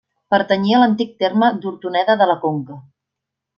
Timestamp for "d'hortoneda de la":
1.67-2.39